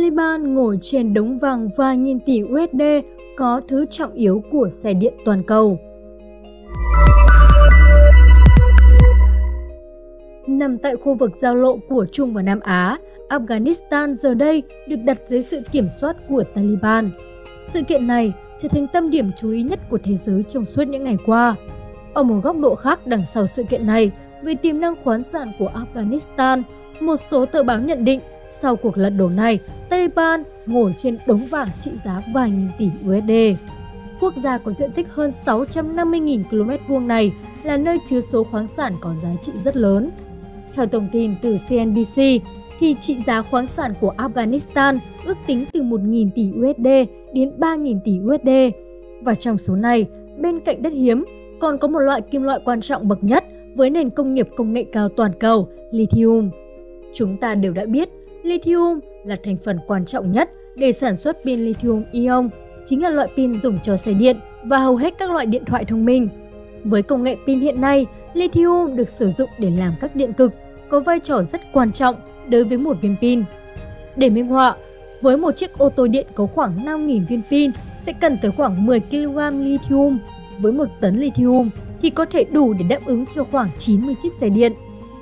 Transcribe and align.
Taliban 0.00 0.54
ngồi 0.54 0.78
trên 0.80 1.14
đống 1.14 1.38
vàng 1.38 1.68
vài 1.76 1.96
nghìn 1.96 2.20
tỷ 2.20 2.42
USD 2.42 2.82
có 3.36 3.60
thứ 3.68 3.86
trọng 3.90 4.12
yếu 4.12 4.42
của 4.52 4.68
xe 4.70 4.94
điện 4.94 5.14
toàn 5.24 5.42
cầu. 5.42 5.78
Nằm 10.46 10.78
tại 10.78 10.96
khu 10.96 11.14
vực 11.14 11.30
giao 11.36 11.54
lộ 11.54 11.78
của 11.88 12.06
Trung 12.12 12.34
và 12.34 12.42
Nam 12.42 12.60
Á, 12.60 12.98
Afghanistan 13.28 14.14
giờ 14.14 14.34
đây 14.34 14.62
được 14.88 14.96
đặt 15.04 15.18
dưới 15.26 15.42
sự 15.42 15.60
kiểm 15.72 15.88
soát 16.00 16.16
của 16.28 16.42
Taliban. 16.54 17.10
Sự 17.64 17.82
kiện 17.82 18.06
này 18.06 18.32
trở 18.58 18.68
thành 18.68 18.86
tâm 18.92 19.10
điểm 19.10 19.30
chú 19.36 19.50
ý 19.50 19.62
nhất 19.62 19.80
của 19.90 19.98
thế 20.04 20.16
giới 20.16 20.42
trong 20.42 20.64
suốt 20.64 20.84
những 20.88 21.04
ngày 21.04 21.16
qua. 21.26 21.54
Ở 22.14 22.22
một 22.22 22.40
góc 22.42 22.56
độ 22.58 22.74
khác 22.74 23.06
đằng 23.06 23.26
sau 23.26 23.46
sự 23.46 23.62
kiện 23.62 23.86
này, 23.86 24.10
về 24.42 24.54
tiềm 24.54 24.80
năng 24.80 24.94
khoáng 25.04 25.24
sản 25.24 25.52
của 25.58 25.70
Afghanistan, 25.74 26.62
một 27.00 27.16
số 27.16 27.46
tờ 27.46 27.62
báo 27.62 27.80
nhận 27.80 28.04
định 28.04 28.20
sau 28.50 28.76
cuộc 28.76 28.98
lật 28.98 29.10
đổ 29.10 29.28
này, 29.28 29.58
Taliban 29.88 30.42
ngồi 30.66 30.94
trên 30.96 31.18
đống 31.26 31.46
vàng 31.50 31.68
trị 31.80 31.90
giá 31.96 32.22
vài 32.34 32.50
nghìn 32.50 32.68
tỷ 32.78 32.88
USD. 33.08 33.62
Quốc 34.20 34.34
gia 34.36 34.58
có 34.58 34.72
diện 34.72 34.92
tích 34.92 35.06
hơn 35.10 35.30
650.000 35.30 36.42
km 36.50 36.92
vuông 36.92 37.08
này 37.08 37.32
là 37.62 37.76
nơi 37.76 37.98
chứa 38.06 38.20
số 38.20 38.44
khoáng 38.44 38.66
sản 38.66 38.94
có 39.00 39.14
giá 39.22 39.28
trị 39.40 39.52
rất 39.54 39.76
lớn. 39.76 40.10
Theo 40.74 40.86
thông 40.86 41.08
tin 41.12 41.34
từ 41.42 41.56
CNBC, 41.68 42.22
thì 42.80 42.94
trị 43.00 43.16
giá 43.26 43.42
khoáng 43.42 43.66
sản 43.66 43.92
của 44.00 44.14
Afghanistan 44.18 44.98
ước 45.24 45.36
tính 45.46 45.64
từ 45.72 45.82
1.000 45.82 46.30
tỷ 46.34 46.50
USD 46.50 46.88
đến 47.34 47.52
3.000 47.58 48.00
tỷ 48.04 48.20
USD. 48.20 48.74
Và 49.22 49.34
trong 49.34 49.58
số 49.58 49.76
này, 49.76 50.06
bên 50.38 50.60
cạnh 50.60 50.82
đất 50.82 50.92
hiếm, 50.92 51.24
còn 51.60 51.78
có 51.78 51.88
một 51.88 51.98
loại 51.98 52.20
kim 52.20 52.42
loại 52.42 52.60
quan 52.64 52.80
trọng 52.80 53.08
bậc 53.08 53.24
nhất 53.24 53.44
với 53.74 53.90
nền 53.90 54.10
công 54.10 54.34
nghiệp 54.34 54.48
công 54.56 54.72
nghệ 54.72 54.84
cao 54.92 55.08
toàn 55.08 55.32
cầu, 55.40 55.68
lithium. 55.90 56.50
Chúng 57.12 57.36
ta 57.36 57.54
đều 57.54 57.72
đã 57.72 57.86
biết, 57.86 58.08
lithium 58.50 59.00
là 59.24 59.36
thành 59.44 59.56
phần 59.56 59.78
quan 59.86 60.04
trọng 60.04 60.32
nhất 60.32 60.50
để 60.74 60.92
sản 60.92 61.16
xuất 61.16 61.44
pin 61.44 61.60
lithium 61.60 62.04
ion, 62.12 62.50
chính 62.84 63.02
là 63.02 63.10
loại 63.10 63.28
pin 63.36 63.56
dùng 63.56 63.78
cho 63.78 63.96
xe 63.96 64.12
điện 64.12 64.36
và 64.64 64.78
hầu 64.78 64.96
hết 64.96 65.14
các 65.18 65.30
loại 65.30 65.46
điện 65.46 65.64
thoại 65.64 65.84
thông 65.84 66.04
minh. 66.04 66.28
Với 66.84 67.02
công 67.02 67.22
nghệ 67.22 67.36
pin 67.46 67.60
hiện 67.60 67.80
nay, 67.80 68.06
lithium 68.34 68.96
được 68.96 69.08
sử 69.08 69.28
dụng 69.28 69.50
để 69.58 69.70
làm 69.70 69.94
các 70.00 70.16
điện 70.16 70.32
cực, 70.32 70.52
có 70.88 71.00
vai 71.00 71.18
trò 71.18 71.42
rất 71.42 71.60
quan 71.72 71.92
trọng 71.92 72.14
đối 72.48 72.64
với 72.64 72.78
một 72.78 72.96
viên 73.00 73.16
pin. 73.20 73.44
Để 74.16 74.30
minh 74.30 74.46
họa, 74.46 74.76
với 75.20 75.36
một 75.36 75.56
chiếc 75.56 75.78
ô 75.78 75.88
tô 75.88 76.06
điện 76.06 76.26
có 76.34 76.46
khoảng 76.46 76.84
5.000 76.84 77.26
viên 77.26 77.42
pin 77.50 77.70
sẽ 78.00 78.12
cần 78.12 78.38
tới 78.42 78.50
khoảng 78.56 78.86
10 78.86 79.00
kg 79.00 79.38
lithium. 79.58 80.18
Với 80.60 80.72
một 80.72 80.88
tấn 81.00 81.14
lithium 81.14 81.70
thì 82.02 82.10
có 82.10 82.24
thể 82.24 82.44
đủ 82.44 82.72
để 82.72 82.84
đáp 82.88 83.06
ứng 83.06 83.26
cho 83.26 83.44
khoảng 83.44 83.68
90 83.78 84.14
chiếc 84.22 84.34
xe 84.34 84.48
điện. 84.48 84.72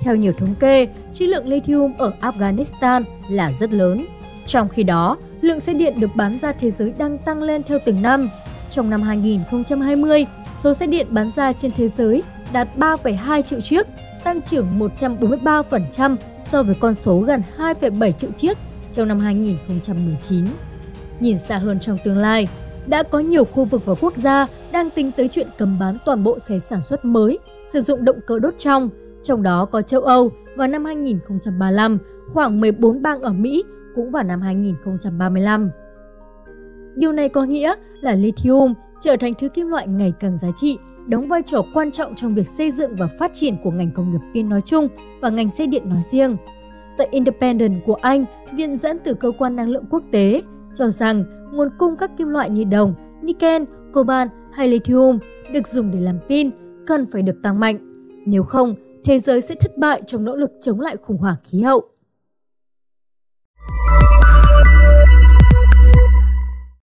Theo 0.00 0.16
nhiều 0.16 0.32
thống 0.32 0.54
kê, 0.60 0.88
trữ 1.12 1.26
lượng 1.26 1.48
lithium 1.48 1.92
ở 1.98 2.12
Afghanistan 2.20 3.04
là 3.28 3.52
rất 3.52 3.72
lớn. 3.72 4.06
Trong 4.46 4.68
khi 4.68 4.82
đó, 4.82 5.16
lượng 5.40 5.60
xe 5.60 5.74
điện 5.74 6.00
được 6.00 6.10
bán 6.14 6.38
ra 6.38 6.52
thế 6.52 6.70
giới 6.70 6.92
đang 6.98 7.18
tăng 7.18 7.42
lên 7.42 7.62
theo 7.62 7.78
từng 7.84 8.02
năm. 8.02 8.30
Trong 8.68 8.90
năm 8.90 9.02
2020, 9.02 10.26
số 10.56 10.74
xe 10.74 10.86
điện 10.86 11.06
bán 11.10 11.30
ra 11.30 11.52
trên 11.52 11.70
thế 11.76 11.88
giới 11.88 12.22
đạt 12.52 12.68
3,2 12.76 13.42
triệu 13.42 13.60
chiếc, 13.60 13.86
tăng 14.24 14.42
trưởng 14.42 14.66
143% 14.78 16.16
so 16.44 16.62
với 16.62 16.74
con 16.80 16.94
số 16.94 17.18
gần 17.18 17.42
2,7 17.58 18.12
triệu 18.12 18.30
chiếc 18.30 18.58
trong 18.92 19.08
năm 19.08 19.18
2019. 19.18 20.46
Nhìn 21.20 21.38
xa 21.38 21.58
hơn 21.58 21.80
trong 21.80 21.98
tương 22.04 22.18
lai, 22.18 22.48
đã 22.86 23.02
có 23.02 23.18
nhiều 23.18 23.44
khu 23.44 23.64
vực 23.64 23.84
và 23.84 23.94
quốc 24.00 24.16
gia 24.16 24.46
đang 24.72 24.90
tính 24.90 25.12
tới 25.16 25.28
chuyện 25.28 25.46
cấm 25.58 25.78
bán 25.80 25.96
toàn 26.06 26.24
bộ 26.24 26.38
xe 26.38 26.58
sản 26.58 26.82
xuất 26.82 27.04
mới 27.04 27.38
sử 27.66 27.80
dụng 27.80 28.04
động 28.04 28.20
cơ 28.26 28.38
đốt 28.38 28.54
trong, 28.58 28.90
trong 29.22 29.42
đó 29.42 29.64
có 29.64 29.82
châu 29.82 30.00
Âu 30.00 30.30
vào 30.56 30.68
năm 30.68 30.84
2035, 30.84 31.98
khoảng 32.32 32.60
14 32.60 33.02
bang 33.02 33.20
ở 33.20 33.32
Mỹ 33.32 33.64
cũng 33.94 34.10
vào 34.10 34.22
năm 34.22 34.40
2035. 34.40 35.70
Điều 36.96 37.12
này 37.12 37.28
có 37.28 37.44
nghĩa 37.44 37.74
là 38.00 38.14
lithium 38.14 38.74
trở 39.00 39.16
thành 39.16 39.32
thứ 39.34 39.48
kim 39.48 39.68
loại 39.68 39.88
ngày 39.88 40.12
càng 40.20 40.38
giá 40.38 40.48
trị, 40.56 40.78
đóng 41.06 41.28
vai 41.28 41.42
trò 41.42 41.62
quan 41.74 41.90
trọng 41.90 42.14
trong 42.14 42.34
việc 42.34 42.48
xây 42.48 42.70
dựng 42.70 42.96
và 42.96 43.08
phát 43.18 43.30
triển 43.34 43.56
của 43.64 43.70
ngành 43.70 43.90
công 43.90 44.10
nghiệp 44.10 44.20
pin 44.34 44.48
nói 44.48 44.60
chung 44.60 44.88
và 45.20 45.28
ngành 45.28 45.50
xe 45.50 45.66
điện 45.66 45.88
nói 45.88 46.00
riêng. 46.02 46.36
Tại 46.98 47.08
Independent 47.10 47.84
của 47.86 47.94
Anh, 47.94 48.24
viện 48.56 48.76
dẫn 48.76 48.98
từ 49.04 49.14
cơ 49.14 49.30
quan 49.38 49.56
năng 49.56 49.68
lượng 49.68 49.84
quốc 49.90 50.02
tế 50.12 50.42
cho 50.74 50.90
rằng 50.90 51.24
nguồn 51.52 51.68
cung 51.78 51.96
các 51.96 52.10
kim 52.18 52.28
loại 52.28 52.50
như 52.50 52.64
đồng, 52.64 52.94
niken, 53.22 53.64
coban 53.94 54.28
hay 54.52 54.68
lithium 54.68 55.18
được 55.52 55.68
dùng 55.68 55.90
để 55.90 56.00
làm 56.00 56.18
pin 56.28 56.50
cần 56.86 57.06
phải 57.12 57.22
được 57.22 57.42
tăng 57.42 57.60
mạnh. 57.60 57.78
Nếu 58.26 58.42
không, 58.42 58.74
thế 59.04 59.18
giới 59.18 59.40
sẽ 59.40 59.54
thất 59.54 59.78
bại 59.78 60.02
trong 60.06 60.24
nỗ 60.24 60.36
lực 60.36 60.50
chống 60.60 60.80
lại 60.80 60.96
khủng 60.96 61.18
hoảng 61.18 61.36
khí 61.44 61.62
hậu. 61.62 61.90